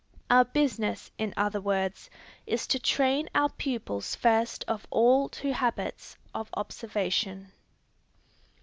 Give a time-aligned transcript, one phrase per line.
[0.31, 2.09] Our business, in other words,
[2.47, 7.51] is to train our pupils first of all to habits of observation.